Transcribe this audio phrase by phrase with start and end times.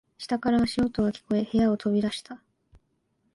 [0.17, 2.41] 下から足音が聞こえ、部屋を飛び出した。